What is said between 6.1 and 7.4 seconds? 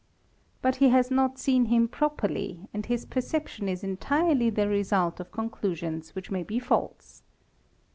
which may be false.